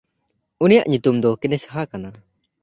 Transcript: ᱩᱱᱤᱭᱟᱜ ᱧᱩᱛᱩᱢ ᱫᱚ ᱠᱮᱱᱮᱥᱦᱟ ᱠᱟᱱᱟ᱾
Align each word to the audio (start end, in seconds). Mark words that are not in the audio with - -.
ᱩᱱᱤᱭᱟᱜ 0.63 0.87
ᱧᱩᱛᱩᱢ 0.91 1.15
ᱫᱚ 1.23 1.29
ᱠᱮᱱᱮᱥᱦᱟ 1.41 1.81
ᱠᱟᱱᱟ᱾ 1.91 2.09